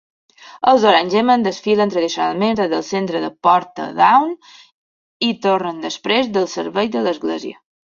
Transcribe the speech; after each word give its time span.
Els 0.69 0.85
Orangemen 0.91 1.43
desfilen 1.47 1.93
tradicionalment 1.95 2.57
des 2.61 2.71
del 2.71 2.81
centre 2.87 3.21
de 3.27 3.29
Portadown 3.49 4.33
i 5.31 5.31
tornen 5.47 5.87
després 5.89 6.35
del 6.39 6.51
servei 6.59 6.93
de 6.99 7.07
l'església. 7.09 7.63